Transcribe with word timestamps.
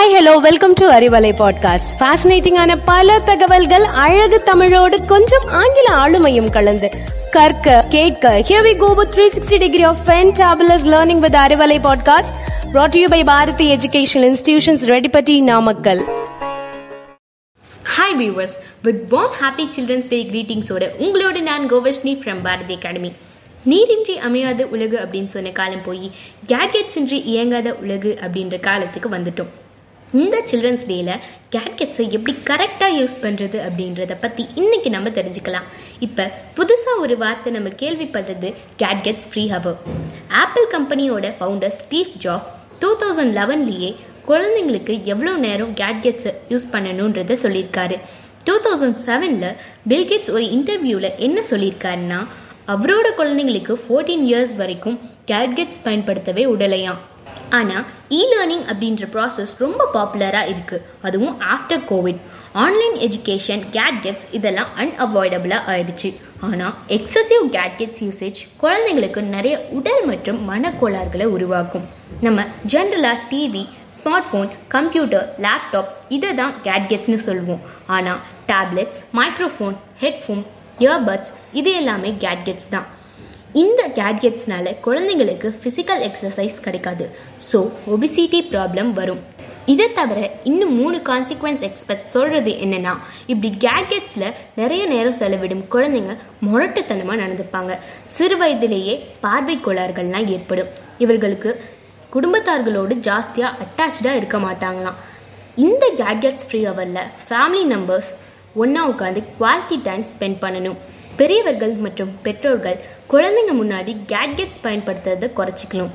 Hi 0.00 0.14
hello 0.14 0.36
welcome 0.36 0.72
to 0.72 0.90
Arivalai 0.90 1.30
podcast 1.38 1.90
ஃபேசினேட்டிங்கான 1.98 2.78
பல 2.84 3.20
தகவல்கள் 3.20 3.84
அழகு 3.84 4.42
தமிழோடு 4.42 5.04
கொஞ்சம் 5.04 5.48
ஆங்கில 5.48 5.94
ஆளுமையும் 5.94 6.50
கலந்து. 6.50 6.90
கற்க 7.30 7.84
கேட்க 7.88 8.44
here 8.48 8.66
we 8.66 8.76
go 8.76 8.94
with 8.94 9.14
360 9.14 9.58
degree 9.58 9.82
of 9.82 9.96
fantabulous 10.06 10.84
learning 10.84 11.18
with 11.18 11.34
Arivalai 11.34 11.78
podcast 11.86 12.32
brought 12.72 12.88
to 12.88 13.00
you 13.00 13.10
by 13.10 13.24
Bharathi 13.24 13.76
education 13.76 14.26
institutions 14.30 14.86
Reddipatti 14.86 15.42
Namakkal 15.42 16.04
hi 17.98 18.16
viewers 18.18 18.56
with 18.82 19.12
warm 19.12 19.32
happy 19.40 19.68
children's 19.76 20.08
day 20.08 20.28
கிரீட்டிங்ஸோட 20.32 20.90
உங்களோட 20.98 21.40
நான் 21.42 21.70
கோவஷ்னி 21.70 22.20
ஃப்ரம் 22.24 22.42
பாரதி 22.42 22.74
அகாடமி 22.74 23.12
நீரின்றி 23.64 24.18
அமையாத 24.18 24.66
உலகு 24.66 24.98
அப்படின்னு 24.98 25.24
சொன்ன 25.24 25.50
காலம் 25.50 25.82
போய் 25.82 26.10
கேட்கெட்ஸ் 26.48 26.96
இன்றி 26.96 27.20
இயங்காத 27.20 27.74
உலகு 27.74 28.18
அப்படின்ற 28.20 28.60
காலத்துக்கு 28.60 29.08
வந்துட்டோம். 29.08 29.59
இந்த 30.18 30.36
சில்ட்ரன்ஸ் 30.50 30.86
டேயில் 30.90 31.20
கேட்கெட்ஸை 31.54 32.04
எப்படி 32.16 32.32
கரெக்டாக 32.48 32.96
யூஸ் 32.98 33.14
பண்ணுறது 33.24 33.58
அப்படின்றத 33.66 34.14
பற்றி 34.24 34.42
இன்னைக்கு 34.60 34.88
நம்ம 34.94 35.08
தெரிஞ்சுக்கலாம். 35.18 35.66
இப்போ 36.06 36.24
புதுசாக 36.56 37.02
ஒரு 37.04 37.14
வார்த்தை 37.22 37.50
நம்ம 37.56 37.68
கேள்விப்படுறது 37.82 38.48
கேட்கெட்ஸ் 38.82 39.28
ஃப்ரீ 39.32 39.44
ஹவர் 39.52 39.76
ஆப்பிள் 40.42 40.66
கம்பெனியோட 40.74 41.28
founder 41.38 41.74
Steve 41.80 42.10
Jobs 42.24 42.48
two 42.82 42.90
thousand 43.02 43.34
லெவன்லேயே 43.38 43.90
குழந்தைங்களுக்கு 44.30 44.96
எவ்வளோ 45.12 45.34
நேரம் 45.46 45.72
கேட்கெட்ஸை 45.82 46.32
யூஸ் 46.52 46.66
பண்ணணுன்றத 46.74 47.36
சொல்லியிருக்காரு. 47.44 47.98
டூ 48.48 48.56
தௌசண்ட் 48.66 48.98
செவனில் 49.06 49.48
பில்கெட்ஸ் 49.92 50.32
ஒரு 50.36 50.44
இன்டர்வியூவில் 50.56 51.16
என்ன 51.28 51.44
சொல்லியிருக்காருன்னா 51.50 52.20
அவரோட 52.74 53.06
குழந்தைங்களுக்கு 53.20 53.76
ஃபோர்டீன் 53.84 54.26
இயர்ஸ் 54.30 54.56
வரைக்கும் 54.62 54.98
கேட்கெட்ஸ் 55.30 55.80
பயன்படுத்தவே 55.86 56.44
உடலையாம். 56.54 57.00
ஆனால் 57.58 57.86
இ 58.18 58.20
லேர்னிங் 58.30 58.66
அப்படின்ற 58.70 59.04
ப்ராசஸ் 59.14 59.52
ரொம்ப 59.62 59.86
பாப்புலராக 59.94 60.50
இருக்குது 60.52 60.84
அதுவும் 61.06 61.36
after 61.54 61.82
covid 61.90 62.20
online 62.64 62.96
education 63.06 63.62
gadgets 63.76 64.26
இதெல்லாம் 64.36 64.70
அன்அவாய்டபுளாக 64.82 65.70
ஆயிடுச்சு. 65.72 66.08
ஆனால் 66.48 66.74
எக்ஸசிவ் 66.96 67.44
கேட்கெட்ஸ் 67.56 68.02
யூசேஜ் 68.06 68.40
குழந்தைங்களுக்கு 68.62 69.22
நிறைய 69.34 69.56
உடல் 69.78 70.02
மற்றும் 70.10 70.38
மனக்கோளாறுகளை 70.50 71.26
உருவாக்கும். 71.36 71.88
நம்ம 72.26 72.46
ஜென்ரலாக 72.74 73.26
TV 73.32 73.64
smart 73.98 74.28
phone 74.30 74.50
computer 74.76 75.26
laptop 75.46 75.90
இதை 76.18 76.32
தான் 76.40 76.54
கேட்கெட்ஸ்னு 76.68 77.20
சொல்லுவோம். 77.26 77.62
ஆனால் 77.96 78.22
டேப்லெட்ஸ் 78.52 79.02
மைக்ரோஃபோன் 79.20 79.76
ஹெட்ஃபோன் 80.04 80.42
இயர்பட்ஸ் 80.84 81.32
இது 81.60 81.70
எல்லாமே 81.82 82.10
கேட்கெட்ஸ் 82.26 82.72
தான். 82.74 82.88
இந்த 83.54 83.82
கேட்கெட்ஸ்னால 83.98 84.72
குழந்தைங்களுக்கு 84.84 85.48
ஃபிசிக்கல் 85.60 86.02
எக்ஸசைஸ் 86.08 86.56
கிடைக்காது. 86.66 87.04
ஸோ 87.50 87.58
ஒபிசிட்டி 87.94 88.40
ப்ராப்ளம் 88.52 88.90
வரும். 88.98 89.22
இதை 89.72 89.86
தவிர 89.92 90.18
இன்னும் 90.50 90.74
மூணு 90.80 90.98
கான்சிக்வன்ஸ் 91.08 91.64
எக்ஸ்பெக்ட் 91.68 92.12
சொல்கிறது 92.14 92.52
என்னென்னா 92.64 92.92
இப்படி 93.32 93.50
கேட்கெட்ஸில் 93.66 94.26
நிறைய 94.60 94.86
நேரம் 94.92 95.18
செலவிடும் 95.20 95.64
குழந்தைங்க 95.74 96.14
முரட்டுத்தனமாக 96.48 97.20
நடந்துப்பாங்க. 97.22 97.78
சிறு 98.06 98.36
வயதிலேயே 98.36 98.94
பார்வை 99.24 99.58
கோளாறுகள்லாம் 99.66 100.30
ஏற்படும். 100.36 100.70
இவர்களுக்கு 100.98 101.52
குடும்பத்தார்களோடு 102.14 102.94
ஜாஸ்தியாக 103.08 103.56
அட்டாச்சாக 103.64 104.18
இருக்க 104.20 104.38
மாட்டாங்களாம். 104.38 105.00
இந்த 105.56 105.86
கேட்கெட்ஸ் 106.02 106.46
ஃப்ரீ 106.48 106.62
ஹவரில் 106.68 107.04
ஃபேமிலி 107.26 107.64
நம்பர்ஸ் 107.74 108.10
ஒன்றா 108.62 108.82
உட்காந்து 108.92 109.20
குவாலிட்டி 109.40 109.76
டைம் 109.82 110.04
ஸ்பெண்ட் 110.12 110.40
பண்ணணும். 110.46 110.78
பெரியவர்கள் 111.18 111.74
மற்றும் 111.84 112.12
பெற்றோர்கள் 112.24 112.78
குழந்தைங்க 113.12 113.52
முன்னாடி 113.60 113.92
கேட்கெட்ஸ் 114.12 114.64
பயன்படுத்துறதை 114.66 115.28
குறைச்சிக்கணும். 115.38 115.92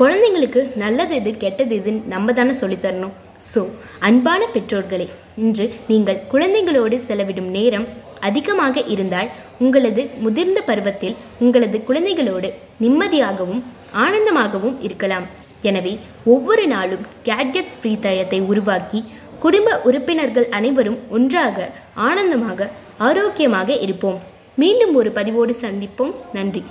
குழந்தைங்களுக்கு 0.00 0.60
நல்லது 0.82 1.14
எது 1.20 1.30
கெட்டது 1.42 1.74
எதுன்னு 1.80 2.10
நம்ம 2.14 2.32
தானே 2.38 2.54
சொல்லித்தரணும் 2.62 3.14
ஸோ 3.52 3.60
அன்பான 4.08 4.42
பெற்றோர்களே 4.54 5.06
இன்று 5.44 5.64
நீங்கள் 5.90 6.22
குழந்தைகளோடு 6.32 6.96
செலவிடும் 7.08 7.50
நேரம் 7.56 7.86
அதிகமாக 8.28 8.82
இருந்தால் 8.94 9.30
உங்களது 9.64 10.02
முதிர்ந்த 10.24 10.60
பருவத்தில் 10.68 11.16
உங்களது 11.44 11.78
குழந்தைகளோடு 11.88 12.48
நிம்மதியாகவும் 12.84 13.62
ஆனந்தமாகவும் 14.04 14.78
இருக்கலாம். 14.86 15.26
எனவே 15.68 15.92
ஒவ்வொரு 16.34 16.64
நாளும் 16.72 17.04
கேட்கெட்ஸ் 17.28 17.78
ஃப்ரீ 17.80 17.92
தயத்தை 18.06 18.40
உருவாக்கி 18.52 19.00
குடும்ப 19.44 19.70
உறுப்பினர்கள் 19.88 20.48
அனைவரும் 20.58 20.98
ஒன்றாக 21.16 21.68
ஆனந்தமாக 22.08 22.68
ஆரோக்கியமாக 23.08 23.70
இருப்போம். 23.86 24.18
மீண்டும் 24.56 24.94
ஒரு 24.94 25.10
பதிவோடு 25.10 25.54
சந்திப்போம். 25.60 26.14
நன்றி. 26.32 26.64